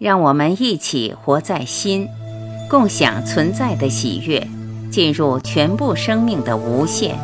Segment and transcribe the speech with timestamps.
[0.00, 2.08] 让我们一起活在心，
[2.70, 4.48] 共享存在的喜悦，
[4.90, 7.18] 进入全部生命的无限。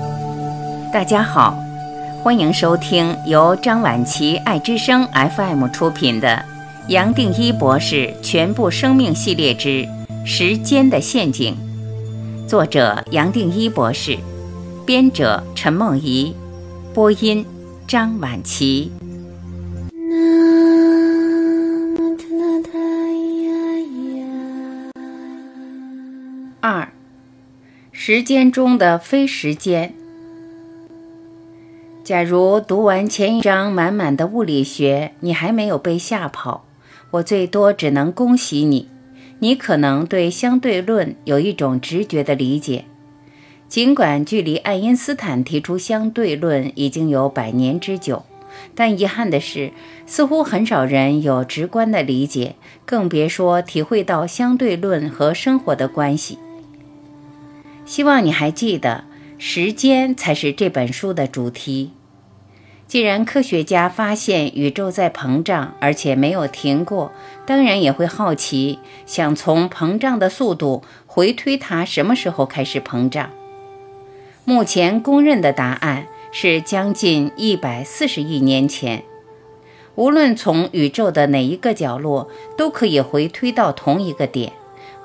[0.92, 1.56] 大家好，
[2.22, 6.28] 欢迎收听由张晚琪爱之声 FM 出品的
[6.90, 9.88] 《杨定一博士全部生命系列之
[10.26, 11.56] 时间的陷阱》，
[12.46, 14.18] 作者杨定一博士，
[14.84, 16.36] 编者陈梦怡，
[16.92, 17.42] 播音
[17.88, 18.92] 张晚琪。
[28.08, 29.92] 时间中的非时间。
[32.04, 36.64] 假如读完前一章满满的物理学，你还没有被吓跑，
[37.10, 38.88] 我最多只能恭喜你。
[39.40, 42.84] 你可能对相对论有一种直觉的理解，
[43.68, 48.24] 尽管距离爱因斯坦提出相对论已经有百年之久，
[48.76, 49.72] 但遗憾的是，
[50.06, 52.54] 似乎很少人有直观的理解，
[52.84, 56.38] 更别说体会到相对论和生活的关系。
[57.86, 59.04] 希望你还记得，
[59.38, 61.92] 时间才是这本书的主题。
[62.88, 67.12] 既然科学家发现宇宙在膨胀，而且没有停过，
[67.46, 73.30] 当然也会好奇，想从膨胀的速度回推它什么时候开始膨胀。
[74.44, 79.02] 目前公认的答案是将近一百四十亿年前。
[79.96, 84.52] 无论从宇宙的哪一个角落，都可以回推到同一个点。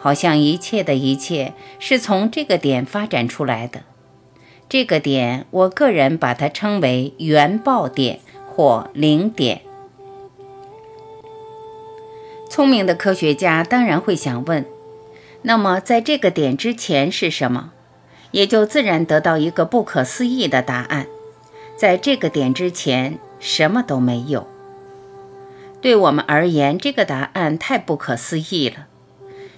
[0.01, 3.83] 好像一切的一切是从这个点发展出来的。
[4.67, 9.61] 这个点，我个人把它称为原爆点或零点。
[12.49, 14.65] 聪明的科学家当然会想问：
[15.43, 17.71] 那么，在这个点之前是什么？
[18.31, 21.05] 也就自然得到一个不可思议的答案：
[21.77, 24.47] 在这个点之前，什么都没有。
[25.81, 28.87] 对我们而言，这个答案太不可思议了。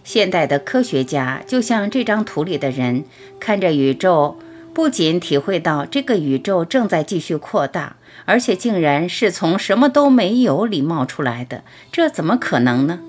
[0.03, 3.05] 现代的科学家就像这张图里的人，
[3.39, 4.37] 看着宇宙，
[4.73, 7.95] 不仅体会到这个宇宙正在继续扩大，
[8.25, 12.99] 而且竟然是从什么都没有里冒出来的，这怎么可能呢？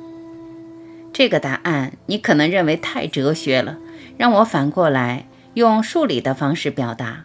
[1.13, 3.79] 这个答案你可能认为太哲学了，
[4.17, 7.25] 让我反过来用数理的方式表达。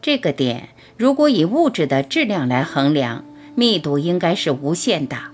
[0.00, 5.30] 这个点如果以物质的质量来衡量，密度应该是无限大，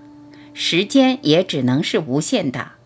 [0.54, 2.77] 时间也只能是无限大。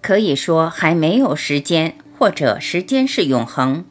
[0.00, 3.84] 可以说还没有时间，或者时间是永恒。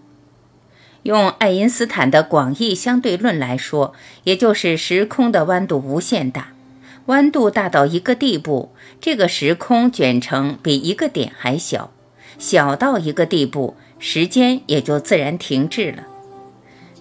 [1.04, 3.94] 用爱因斯坦的广义相对论来说，
[4.26, 6.54] 也就是时空的弯度无限大，
[7.06, 11.92] 弯度大到一个地步，这个时空卷成比一个点还小，
[12.38, 16.06] 小到一个地步，时间也就自然停滞了。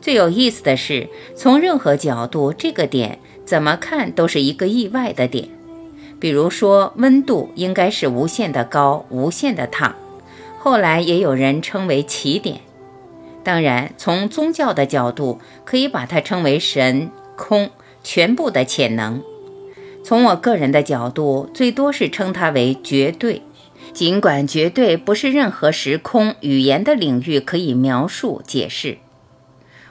[0.00, 5.48] 最有意思的是，从任何角度，这个点怎么看都是一个意外的点。
[6.20, 9.94] 比如说，温度应该是无限的高、无限的烫，
[10.58, 12.60] 后来也有人称为起点。
[13.44, 17.70] 当然，从宗教的角度，可以把它称为神、空、
[18.02, 19.22] 全部的潜能。
[20.04, 23.42] 从我个人的角度，最多是称它为绝对。
[23.94, 28.98] 尽管绝对不是任何时空语言的领域可以描述解释。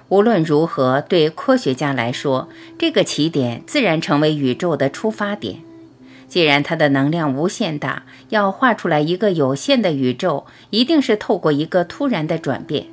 [0.09, 5.57] 无论如何，对科学家来说，这个起点自然成为宇宙的出发点。
[6.27, 12.87] 既然它的能量无限大，要画出来一个有限的宇宙，一定是透过一个突然的转变。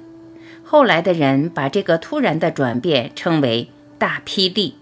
[0.63, 3.69] 后来的人把这个突然的转变称为
[3.99, 4.77] 大霹雳。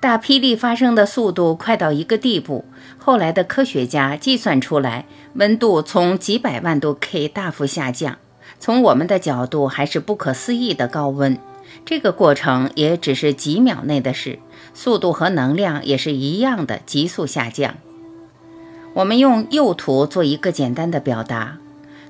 [0.00, 2.64] 大霹雳发生的速度快到一个地步，
[2.96, 5.04] 后来的科学家计算出来，
[5.34, 8.16] 温度从几百万度 K 大幅下降，
[8.58, 11.38] 从我们的角度还是不可思议的高温。
[11.84, 14.38] 这个过程也只是几秒内的事。
[14.72, 17.74] 速度和能量也是一样的急速下降。
[18.94, 21.58] 我们用右图做一个简单的表达：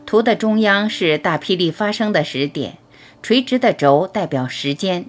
[0.05, 2.77] 图的中央是大霹雳发生的时点，
[3.23, 5.07] 垂直的轴代表时间。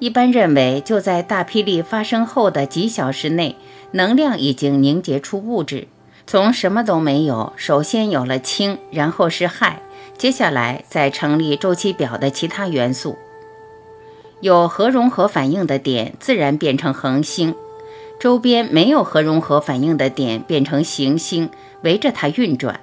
[0.00, 3.54] 一般认为，就在大霹雳发生后的几小时内，
[3.92, 5.86] 能量已经凝结出物质，
[6.26, 9.76] 从什么都没有，首先有了氢，然后是氦，
[10.18, 13.16] 接下来再成立周期表的其他元素。
[14.42, 17.54] 有核融合反应的点自然变成恒星，
[18.18, 21.48] 周边没有核融合反应的点变成行星，
[21.82, 22.80] 围着它运转。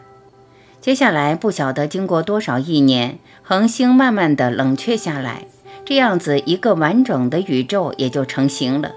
[0.80, 5.48] 接下来不晓得经过多少亿年，恒星慢慢的冷却下来，
[5.84, 8.94] 这样子一个完整的宇宙也就成型了。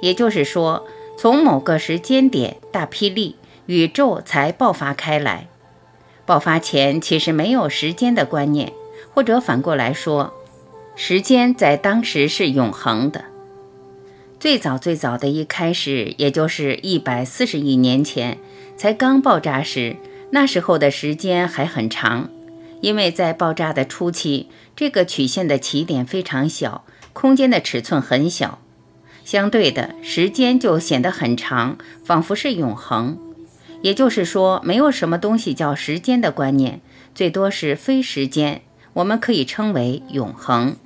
[0.00, 0.86] 也就是说，
[1.18, 3.36] 从某个时间点大霹雳，
[3.66, 5.48] 宇宙才爆发开来。
[6.24, 8.72] 爆发前其实没有时间的观念，
[9.12, 10.32] 或者反过来说。
[11.02, 13.24] 时间在当时是永恒的。
[14.38, 18.36] 最早最早的一开始，也就是一百四十亿年前
[18.76, 19.96] 才刚爆炸时，
[20.28, 22.28] 那时候的时间还很长，
[22.82, 28.58] 因为在爆炸的初期，这个曲线的起点非常小，空间的尺寸很小，
[29.24, 33.18] 相对的时间就显得很长，仿佛是永恒。
[33.80, 36.82] 也就是说，没有什么东西叫时间的观念，
[37.14, 38.60] 最多是非时间，
[38.92, 40.76] 我们可以称为永恒，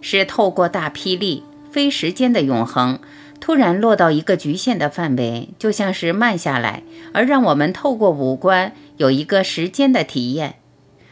[0.00, 1.44] 是透过大霹雳。
[1.70, 2.98] 非时间的永恒
[3.38, 6.82] 突然落到一个局限的范围，就像是慢下来，
[7.14, 10.56] 而让我们透过五官有一个时间的体验。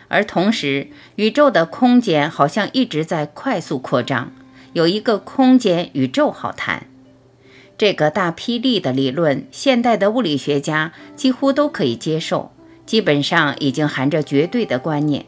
[0.09, 4.33] 而同时，宇宙的空间好像一直在快速扩张，
[4.73, 6.87] 有一个空间宇宙好谈。
[7.77, 12.51] 这个大霹雳的理论，现代的物理学家几乎都可以接受，
[12.85, 15.27] 基本上已经含着绝对的观念。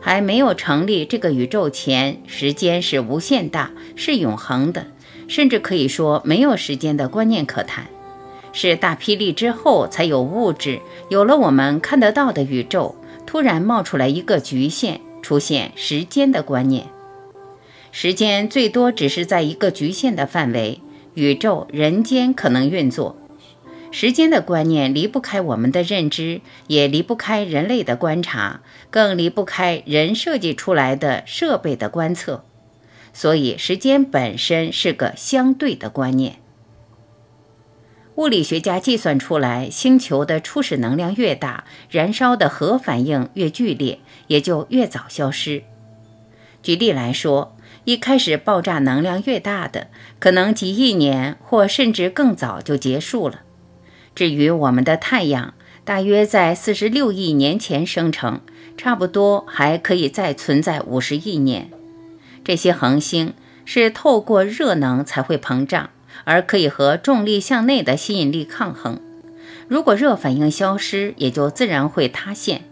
[0.00, 4.86] 还没有成立这个宇宙前，时间是无限大，是永恒的，
[5.28, 7.86] 甚至可以说没有时间的观念可谈。
[8.52, 16.86] 是大霹雳之后，才有物质，有了我们看得到的宇宙，突然冒出来一个局限，出现时间的观念。
[17.92, 20.80] 时间最多只是在一个局限的范围，
[21.14, 23.19] 宇宙、人间可能运作。
[23.92, 32.44] 时间的观念离不开我们的认知，也离不开人类的观察，更离不开人设计出来的设备的观测。
[33.12, 36.36] 所以，时间本身是个相对的观念。
[38.14, 43.98] 物理学家计算出来，星球的初始能量越大，燃烧的核反应越剧烈，
[44.28, 45.64] 也就越早消失。
[46.62, 49.88] 举例来说，一开始爆炸能量越大的，
[50.20, 53.40] 可能几亿年或甚至更早就结束了。
[54.14, 55.54] 至于我们的太阳，
[55.84, 58.40] 大约在四十六亿年前生成，
[58.76, 61.70] 差不多还可以再存在五十亿年。
[62.44, 63.34] 这些恒星
[63.64, 65.90] 是透过热能才会膨胀，
[66.24, 69.00] 而可以和重力向内的吸引力抗衡。
[69.68, 72.64] 如果热反应消失，也就自然会塌陷，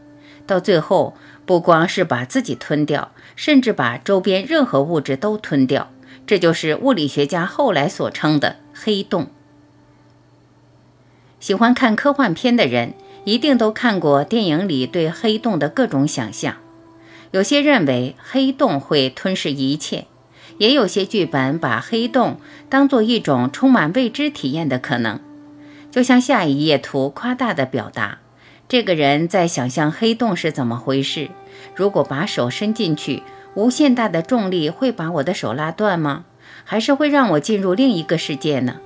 [0.46, 1.14] 到最后
[1.46, 5.90] 不光是把自己吞掉，甚至把周边任何物质都吞掉。
[6.26, 9.28] 这就是物理学家后来所称的黑洞。
[11.40, 12.94] 喜欢看科幻片的人，
[13.24, 16.56] 一定都看过电影里对黑洞的各种想象。
[17.30, 20.06] 有些认为黑洞会吞噬一切，
[20.58, 25.20] 也有些剧本把黑洞当做一种充满未知体验的可能。
[25.90, 28.18] 就像下一页图夸大的表达，
[28.68, 31.28] 这个人在想象黑洞是怎么回事。
[31.74, 33.22] 如果把手伸进去，
[33.54, 36.24] 无限大的重力会把我的手拉断吗？
[36.64, 38.76] 还是会让我进入另一个世界呢？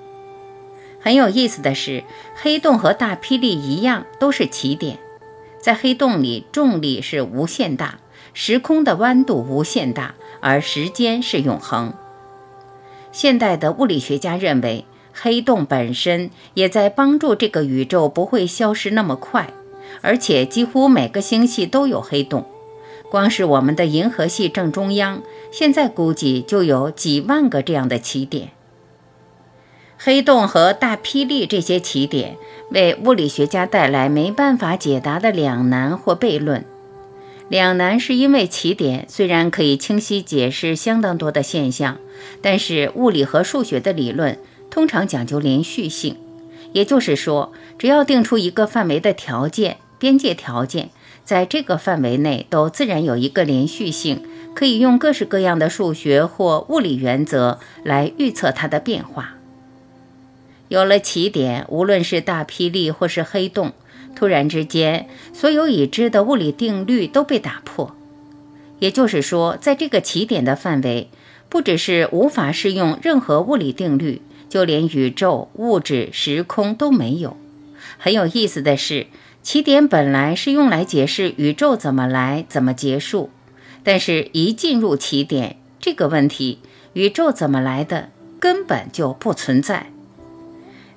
[1.03, 2.05] 很有意思的是，
[2.37, 4.99] 黑洞和大霹雳一样，都是起点。
[5.61, 7.99] 在黑洞里，重力是无限大，
[8.33, 11.93] 时空的弯度无限大，而时间是永恒。
[13.11, 19.53] 现代的物理学家认为，黑洞本身也在帮助这个宇宙不会消失那么快，
[20.01, 22.47] 而且几乎每个星系都有黑洞。
[23.11, 25.21] 光是我们的银河系正中央，
[25.51, 28.53] 现在估计就有几万个这样的起点。
[30.05, 32.37] 黑洞和大霹雳这些起点，
[32.71, 36.65] 为物理学家带来没办法解答的两难或悖论。
[37.49, 41.99] 两难是因为起点虽然可以清晰解释相当多的现象，
[42.41, 44.37] 但是物理和数学的理论
[44.69, 46.17] 通常讲究连续性，
[46.73, 50.91] 也就是说，只要定出一个范围的条件、边界条件，
[51.25, 54.21] 在这个范围内都自然有一个连续性，
[54.53, 59.37] 可以用各式各样的数学或物理原则来预测它的变化。
[60.73, 63.75] 有了起点，无论是大霹雳或是黑洞，
[64.17, 67.95] 突然之间，所有已知的物理定律都被打破。
[68.79, 71.11] 也就是说，在这个起点的范围，
[71.51, 77.37] 不只是无法适用任何物理定律，就连宇宙、物质、时空都没有。
[77.99, 79.09] 很有意思的是，
[79.43, 83.29] 起点本来是用来解释宇宙怎么来、怎么结束，
[83.85, 86.61] 但是一进入起点这个问题，
[86.95, 88.09] 宇宙怎么来的
[88.41, 89.92] 根本就不存在。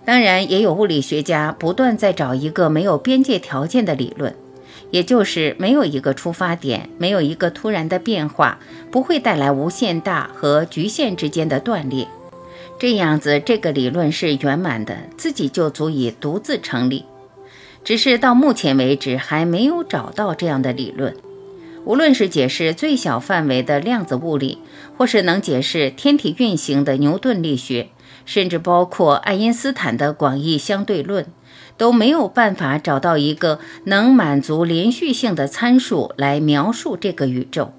[0.05, 4.35] 当然，也有物理学家不断在找一个没有边界条件的理论，
[4.91, 8.59] 也就是没有一个出发点，没有一个突然的变化，
[8.91, 12.07] 不会带来无限大和局限之间的断裂。
[12.77, 17.05] 这样子，这个理论是圆满的，自己就足以独自成立。
[17.83, 21.15] 只是到目前为止，还没有找到这样的理论。
[21.83, 24.59] 无论是解释最小范围的量子物理，
[24.97, 27.89] 或是能解释天体运行的牛顿力学。
[28.25, 31.25] 甚至包括爱因斯坦的广义相对论，
[31.77, 37.71] 都没有办法找到一个能满足连续性的参数来描述这个宇宙。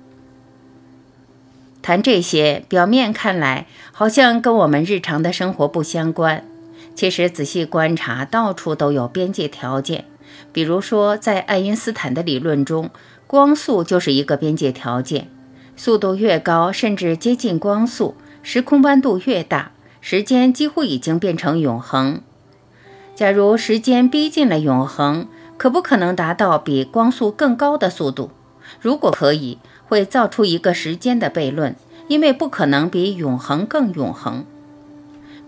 [1.82, 6.44] 谈这些，表面看来好像跟我们日常的生活不相关，
[6.94, 10.04] 其实仔细观察，到处都有边界条件。
[10.52, 12.90] 比如说，在爱因斯坦的理论中，
[13.26, 15.28] 光速就是一个边界条件。
[15.76, 19.72] 速度越高，甚至接近光速，时空弯度越大，
[20.08, 22.20] 时间几乎已经变成永恒。
[23.16, 28.30] 假如时间逼近了永恒，可不可能达到比光速更高的速度？
[28.80, 29.58] 如果可以，
[29.88, 31.74] 会造出一个时间的悖论，
[32.06, 34.44] 因为不可能比永恒更永恒。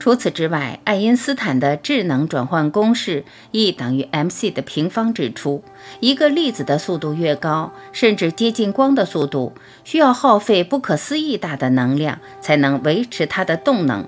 [0.01, 5.63] 除此之外，爱因斯坦的智能转换公式 E 等于 mc 的平方指出，
[6.01, 9.53] 一个粒子的速度越高，甚至接近光的速度，
[9.85, 14.05] 需要耗费不可思议大的能量才能维持它的动能。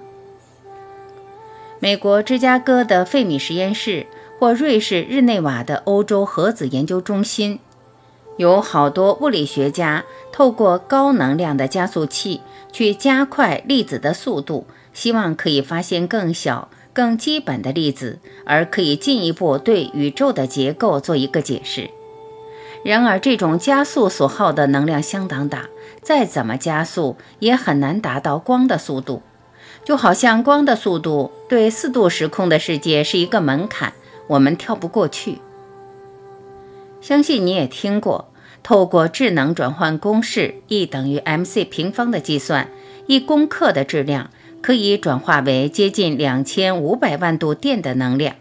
[1.83, 4.07] 美国芝加哥的费米实验室
[4.39, 7.59] 或瑞士日内瓦的欧洲核子研究中心，
[8.37, 14.67] 有好多物理学家透过高能量的加速器去加快粒子的速度。
[14.93, 21.89] 希望可以发现更小、更基本的粒子，而可以进一步对宇宙的结构做一个解释。
[22.85, 25.69] 然而，这种加速所耗的能量相当大，
[26.03, 29.23] 再怎么加速也很难达到光的速度。
[29.91, 33.93] 就好像光的速度对四度时空的世界是一个门槛，
[34.29, 35.39] 我们跳不过去。
[37.01, 38.29] 相信你也听过，
[38.63, 42.69] 透过智能转换公式 E 等于 mc 平方的计算，
[43.09, 44.31] 一公克的质量。
[44.63, 48.37] 可以转化为接近两千五百万度电的能量，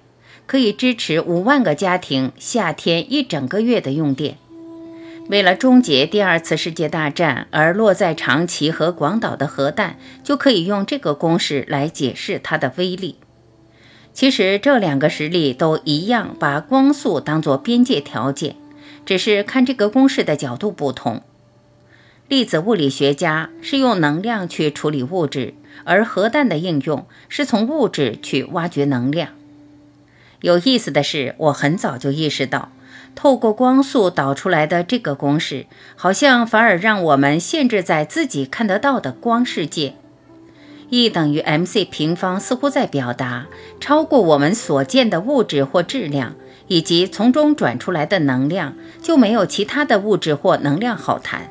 [0.45, 4.37] 可以支持五万个家庭夏天一整个月的用电。
[5.29, 13.17] 为了终结第二次世界大战而落在长崎和广岛的核弹，就可以用这个公式来解释它的威力。
[14.11, 18.55] 其实这两个实例都一样，把光速当作边界条件，
[19.05, 21.21] 只是看这个公式的角度不同。
[22.27, 25.53] 粒子物理学家是用能量去处理物质。
[25.85, 29.29] 而核弹的应用是从物质去挖掘能量。
[30.41, 32.71] 有意思的是，我很早就意识到，
[33.15, 39.95] 透过光速导出来的这个公式，好像反而让我们限制在自己看得到的光世界。
[40.89, 43.47] E 等于 mc 平方似乎在表达，
[43.79, 46.33] 超过我们所见的物质或质量，
[46.67, 51.49] 以及从中转出来的能量，就没有其他的物质或能量好谈。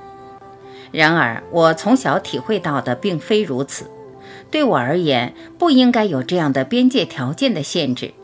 [0.91, 3.85] 然而，我从小体会到的并非如此。
[4.51, 8.15] 对我而言，不应该有这样的边界条件的限制。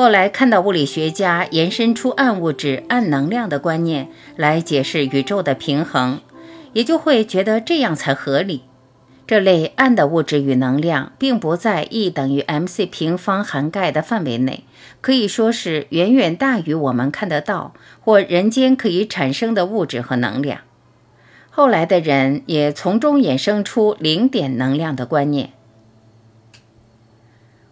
[0.00, 6.20] 后来看到物理学家延伸出暗物质、暗能量的观念来解释宇宙的平衡，
[6.72, 8.62] 也就会觉得这样才合理。
[9.26, 14.62] 这类暗的物质与能量并不在 E 等于 mc 平方涵盖的范围内，
[15.00, 20.60] 可以说是远远大于我们看得到或人间可以产生的物质和能量。
[21.50, 25.50] 后来的人也从中衍生出零点能量的观念。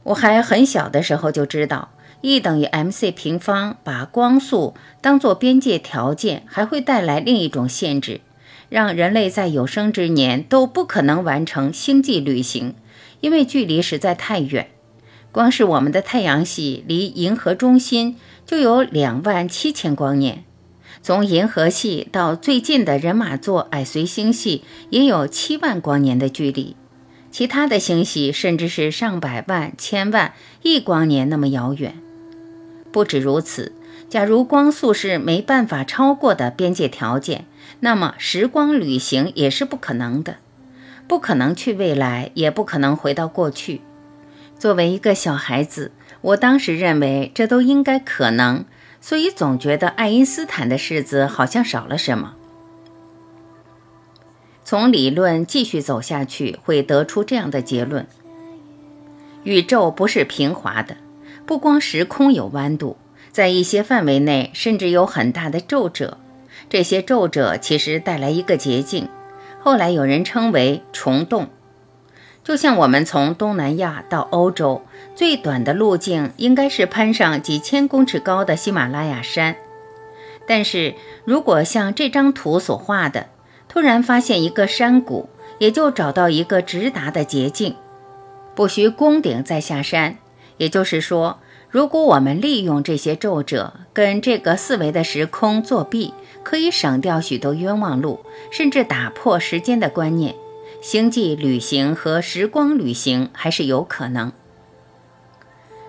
[0.02, 1.90] 我还很小的时候就知道
[2.26, 8.20] ，E 等于 mc 平方把光速当作边界条件，还会带来另一种限制，
[8.68, 12.74] 让人类在有生之年都不可能完成星际旅行，
[13.20, 14.70] 因为距离实在太远。
[15.30, 20.42] 光是我们的太阳系离银河中心就有两万七千光年。
[21.00, 26.74] 从银河系到最近的人马座矮随星系也有七万光年的距离，
[27.30, 31.94] 其他的星系甚至是上百万、千万、亿光年那么遥远。
[32.96, 33.72] 不止如此，
[34.08, 37.44] 假如光速是没办法超过的边界条件，
[37.80, 40.36] 那么时光旅行也是不可能的，
[41.06, 43.82] 不可能去未来，也不可能回到过去。
[44.58, 48.64] 作为一个小孩子，我当时认为这都应该可能。
[49.02, 52.34] 所以总觉得爱因斯坦的式子好像少了什么。
[54.64, 58.06] 从理论继续走下去，会得出这样的结论：
[59.44, 60.96] 宇宙不是平滑的，
[61.46, 62.96] 不光时空有弯度，
[63.30, 66.18] 在一些范围内甚至有很大的皱褶。
[66.68, 69.08] 这些皱褶其实带来一个捷径，
[69.60, 71.48] 后来有人称为虫洞。
[72.42, 74.82] 就像我们从东南亚到欧洲，
[75.14, 79.56] 最短的路径应该是攀上几千公尺高的喜马拉雅山。
[80.48, 83.26] 但是如果像这张图所画的，
[83.68, 87.76] 突然发现一个山谷，也就找到一个直达的捷径，
[88.54, 90.18] 不需攻顶再下山。
[90.58, 91.38] 也就是说，
[91.70, 98.20] 如果我们利用这些皱褶跟这个四维的时空作弊，可以省掉许多冤枉路，
[98.50, 100.34] 甚至打破时间的观念。
[100.80, 104.30] 星际旅行和时光旅行还是有可能。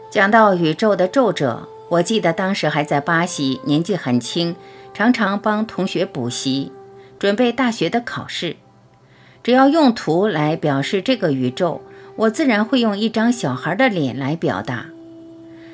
[0.10, 4.56] 讲到宇宙的皱褶，我记得当时还在巴西，年纪很轻，
[4.94, 6.72] 常常帮同学补习，
[7.20, 8.56] 准备大学的考试。
[9.44, 11.82] 只要用图来表示这个宇宙，
[12.18, 14.88] 我自然会用一张小孩的脸来表达。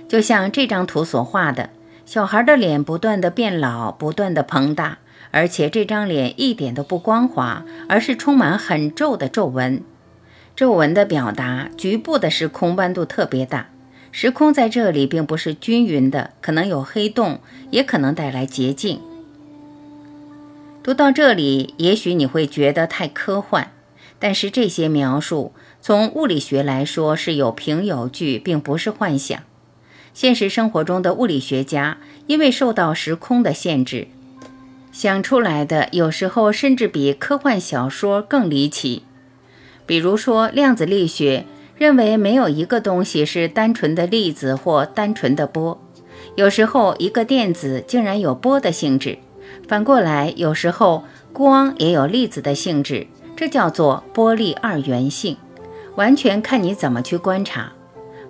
[0.07, 1.69] 就像这张图所画的，
[2.05, 4.99] 小孩的脸不断的变老，不断的膨大，
[5.31, 9.81] 而且这张脸一点都不光滑，而是充满很皱的皱纹。
[10.55, 13.69] 皱纹的表达，局部的时空弯度特别大，
[14.11, 17.39] 时空在这里并不是均匀的，可能有黑洞，
[17.71, 18.99] 也可能带来捷径。
[20.83, 23.71] 读到这里，也许你会觉得太科幻，
[24.19, 25.53] 但是这些描述
[25.85, 29.37] 从物理学来说是有凭有据，并不是幻想。
[30.13, 34.07] 现实生活中的物理学家因为受到时空的限制，
[34.93, 39.03] 想出来的有时候甚至比科幻小说更离奇。
[39.85, 41.43] 比如说，量子力学
[41.77, 45.77] 认为没有一个东西是单纯的粒子或单纯的波，
[46.37, 49.17] 有时候一个电子竟然有波的性质。
[49.67, 55.35] 反过来，有时候光也有粒子的性质，这叫做波粒二元性，
[55.95, 57.71] 完全看你怎么去观察。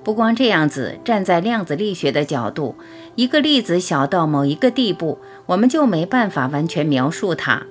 [0.03, 2.75] 不光这样子，站在量子力学的角度，
[3.15, 7.63] 一个粒子小到某一个地步，我们就没办法完全描述它。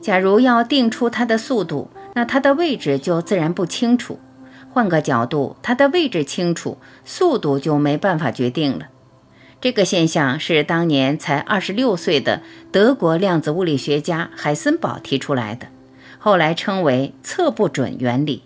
[0.00, 4.20] 假如要定出它的速度，那它的位置就自然不清楚。
[4.70, 8.86] 换个角度，它的位置清楚，速度就没办法决定了。
[9.60, 15.68] 这个现象是当年才二十六岁的德国量子物理学家海森堡提出来的，
[16.18, 18.42] 后来称为测不准原理。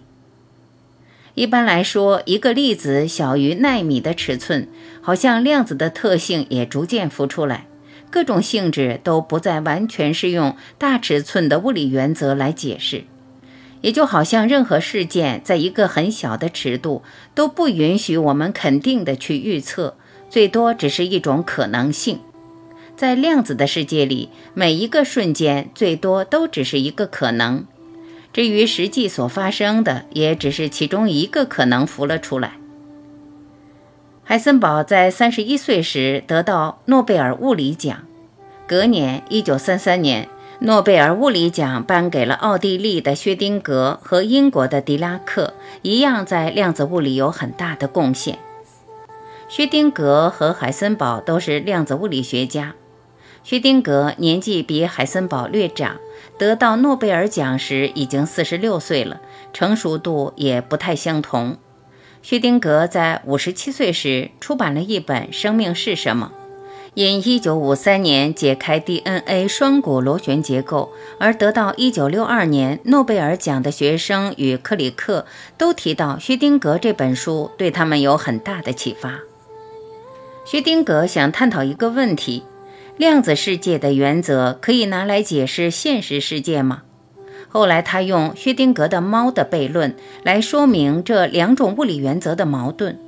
[1.38, 4.66] 一般来说，一个粒子小于纳米的尺寸，
[5.00, 7.68] 好像量子的特性也逐渐浮出来，
[8.10, 13.04] 各种性质都不再完全是用大尺寸的物理原则来解释，
[13.82, 17.04] 也就好像任何事件在一个很小的尺度
[17.36, 19.96] 都不允许我们肯定的去预测。
[20.28, 22.18] 最多只是一种可能性，
[22.96, 27.64] 在量子的世界里，每一个瞬间最多都只是一个可能。
[28.32, 32.52] 至于实际所发生的，也只是其中一个可能浮了出来。
[34.24, 38.04] 海森堡在三十一岁时得到诺贝尔物理奖，
[38.66, 40.28] 隔年，一九三三年，
[40.60, 48.38] 诺贝尔物理奖颁给了奥地利的薛丁格和英国的狄拉克，一样在量子物理有很大的贡献。
[49.48, 52.74] 薛丁格和海森堡都是量子物理学家。
[53.42, 55.96] 薛丁格年纪比海森堡略长，
[56.38, 59.20] 得到诺贝尔奖时已经四十六岁了，
[59.52, 61.56] 成熟度也不太相同。
[62.22, 66.32] 薛丁格在五十七岁时出版了一本《生命是什么》，
[66.94, 75.26] 因一九五三年解开 DNA 双股螺旋结构而得到一九六二年诺贝尔奖的学生与克里克
[75.56, 79.20] 都提到，薛丁格这本书对他们有很大的启发。
[80.44, 82.42] 薛丁格想探讨一个问题：
[82.98, 86.82] 量子世界的原则可以拿来解释现实世界吗？
[87.48, 92.98] 后来他用薛丁格的猫的悖论来说明这两种物理原则的矛盾。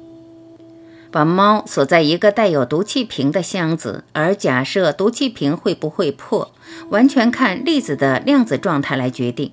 [1.10, 6.52] 把猫锁在一个带有毒气瓶的箱子，而假设毒气瓶会不会破，
[6.90, 9.50] 完全看粒子的量子状态来决定。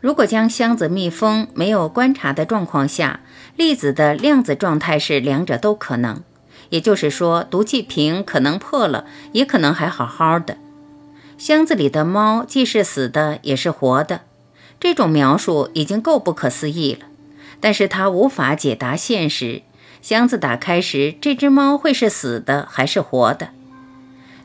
[0.00, 3.18] 如果将箱子密封，没有观察的状况下，
[3.56, 6.22] 粒子的量子状态是两者都可能。
[6.74, 10.56] 也就是说，毒气瓶可能破了，也可能还好好的。
[11.38, 14.22] 箱子里的猫既是死的，也是活的。
[14.80, 17.06] 这种描述已经够不可思议了，
[17.60, 19.62] 但是它无法解答现实。
[20.02, 23.50] 箱子打开时，这只猫会是死的还是活的？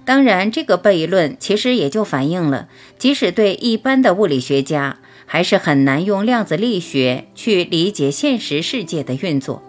[0.05, 2.67] 当然，这个悖论其实也就反映了，
[2.99, 9.63] 即使对一般的物理学家，还是很难用量子力学去理解现实世界的运作。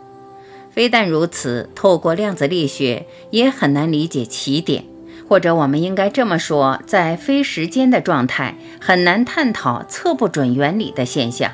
[0.81, 4.87] 非但如此，透过量子力学也很难理解起点，
[5.29, 11.53] 或者我们应该这么说，在非时间的状态很难探讨测不准原理的现象。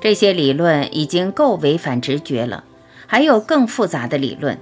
[0.00, 2.64] 这些理论已经够违反直觉了，
[3.06, 4.58] 还有更复杂的理论。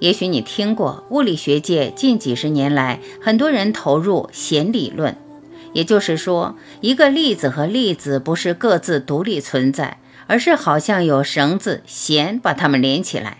[0.00, 5.16] 也许你听过，物理学界近几十年来很多人投入弦理论，
[5.72, 9.96] 也就是说，一个粒子和粒子不是各自独立存在。
[10.30, 13.38] 而是好像有绳子弦把它们连起来，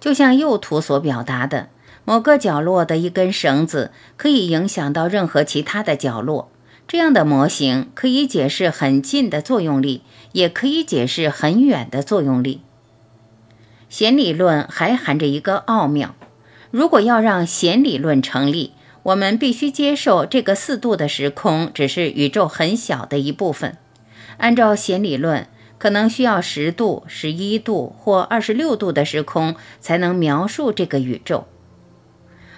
[0.00, 1.68] 就像右图所表达的，
[2.06, 6.50] 某个角落的一根绳子可以影响到任何其他的角落。
[6.88, 12.62] 这样的模型可以解释很近的作用力，也可以解释很远的作用力。
[13.90, 16.14] 弦理论还含着一个奥妙：
[16.70, 23.76] 如果要让弦理论成立，我们必须接受这个四度的时空只是宇宙很小的一部分。
[24.38, 25.46] 按照弦理论。
[25.78, 31.46] 可能需要十度、十一度或二十六度的时空才能描述这个宇宙。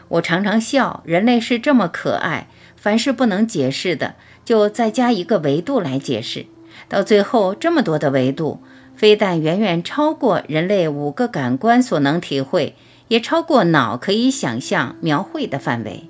[0.08, 6.46] 我常常笑，人类是这么可爱，凡是不能解释的，就再加一个维度来解释，
[6.88, 8.62] 到最后，这么多的维度，
[8.94, 12.74] 非但远远超过人类五个感官所能体会，
[13.08, 16.04] 也超过脑可以想象描绘的范围。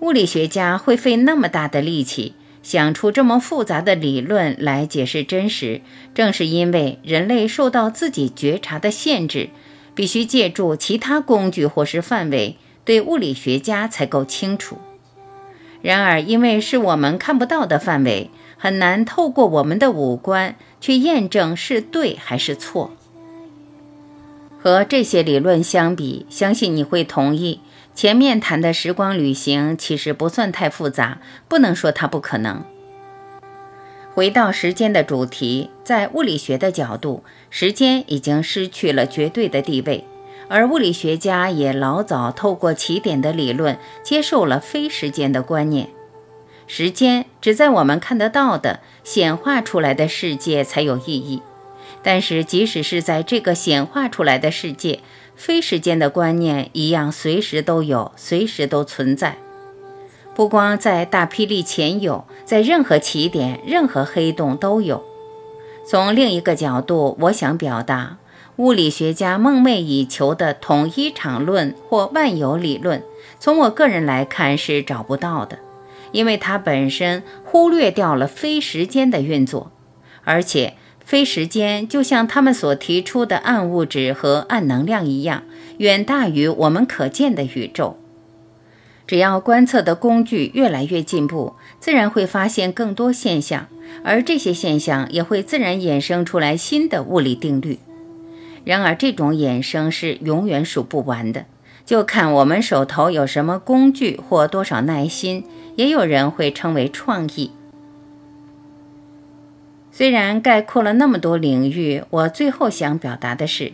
[0.00, 2.34] 物理学家会费那么大的力气
[2.66, 5.82] 想出这么复杂的理论来解释真实，
[6.16, 9.50] 正是因为人类受到自己觉察的限制，
[9.94, 14.78] 必须借助其他工具或是范围，对物理学家才够清楚。
[15.80, 18.30] 然而，因为是我们看不到的范围。
[18.58, 22.90] 很难透过我们的五官去验证是对还是错。
[24.58, 27.60] 和这些理论相比，相信你会同意，
[27.96, 32.62] 前面谈的时光旅行其实不算太复杂，不能说它不可能。
[34.12, 40.04] 回到时间的主题，在物理学的角度，时间已经失去了绝对的地位，
[40.48, 45.88] 而物理学家也老早透过起点的理论，接受了非时间的观念。
[46.66, 51.40] 时间只在我们看得到的显化出来的世界才有意义，
[52.02, 55.00] 但是即使是在这个显化出来的世界，
[55.36, 59.36] 非时间的观念一样随时都有，随时都存在。
[60.34, 65.04] 不光在大霹雳前有，在任何起点、任何黑洞都有。
[65.86, 68.18] 从另一个角度，我想表达，
[68.56, 73.02] 物理学家梦寐以求的统一场论或万有理论，
[73.38, 75.58] 从我个人来看是找不到的。
[76.12, 79.70] 因为它本身忽略掉了非时间的运作，
[80.24, 80.74] 而且
[81.06, 85.44] 非时间就像他们所提出的暗物质和暗能量一样，
[85.78, 87.96] 远大于我们可见的宇宙。
[89.06, 93.68] 只要观测的工具越来越进步，自然会发现更多现象，
[94.02, 97.78] 而这些现象也会自然衍生出来新的物理定律。
[98.64, 101.46] 然而，这种衍生是永远数不完的。
[101.84, 105.44] 就看我们手头有什么工具或多少耐心，
[105.76, 107.52] 也有人会称为创意。
[109.96, 113.72] 虽然概括了那么多领域，我最后想表达的是，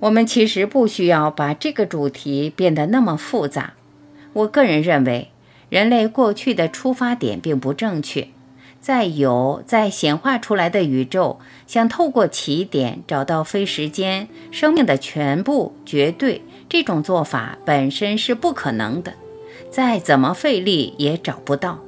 [0.00, 3.72] 我们其实不需要把这个主题变得那么复杂。
[4.34, 5.30] 我个人认为，
[5.70, 8.28] 人类过去的出发点并不正确。
[8.82, 16.42] 在有在显化出来的宇宙，想透过起点找到非时间生命的全部绝对。
[16.68, 19.14] 这种做法本身是不可能的，
[19.70, 21.78] 再怎么费力也找不到。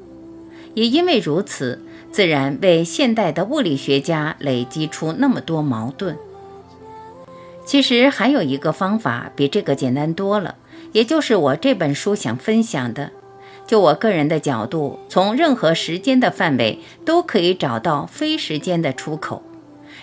[0.73, 6.16] 也因为如此，自然为现代的物理学家累积出那么多矛盾。
[7.66, 10.55] 其实还有一个方法比这个简单多了，
[10.92, 13.11] 也就是我这本书想分享的。
[13.66, 19.42] 就我个人的角度，从任何时间的范围都可以找到非时间的出口。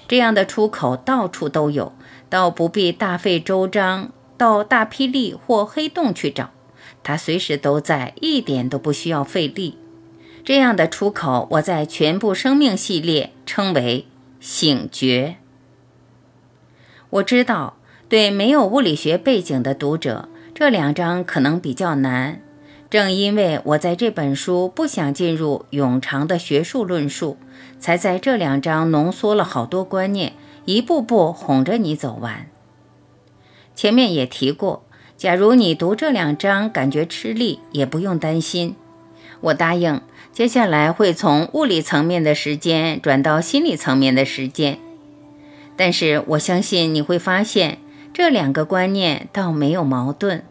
[0.10, 1.94] 这样的出口到处都有，
[2.30, 4.12] 倒不必大费周章。
[4.36, 6.50] 到大霹雳或黑洞去找，
[7.04, 9.78] 它随时都在，一点都不需要费力。
[10.44, 14.08] 这样的出口，我在全部生命系列称为
[14.40, 15.36] 醒觉。
[17.10, 17.78] 我知道，
[18.10, 22.42] 对没有物理学背景的读者，这两章可能比较难。
[22.90, 27.38] 正因为我在这本书不想进入冗长的学术论述，
[27.80, 30.34] 才在这两章浓缩了好多观念，
[30.66, 32.48] 一步步哄着你走完。
[33.76, 34.84] 前面也提过，
[35.16, 38.76] 假如你读这两章感觉吃力，也不用担心。
[39.40, 40.02] 我答应，
[40.34, 44.78] 接下来会从物理层面的时间转到心理层面的时间。
[45.76, 47.80] 但是我相信你会发现，
[48.14, 50.44] 这两个观念倒没有矛盾。